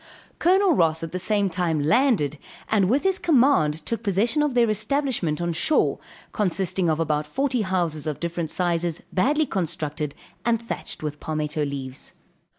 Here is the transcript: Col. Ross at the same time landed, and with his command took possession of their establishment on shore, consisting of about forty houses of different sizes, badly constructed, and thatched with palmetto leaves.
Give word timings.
Col. 0.39 0.73
Ross 0.73 1.03
at 1.03 1.11
the 1.11 1.19
same 1.19 1.47
time 1.47 1.79
landed, 1.79 2.39
and 2.69 2.89
with 2.89 3.03
his 3.03 3.19
command 3.19 3.85
took 3.85 4.01
possession 4.01 4.41
of 4.41 4.55
their 4.55 4.67
establishment 4.67 5.39
on 5.39 5.53
shore, 5.53 5.99
consisting 6.31 6.89
of 6.89 6.99
about 6.99 7.27
forty 7.27 7.61
houses 7.61 8.07
of 8.07 8.19
different 8.19 8.49
sizes, 8.49 9.03
badly 9.13 9.45
constructed, 9.45 10.15
and 10.43 10.59
thatched 10.59 11.03
with 11.03 11.19
palmetto 11.19 11.63
leaves. 11.65 12.13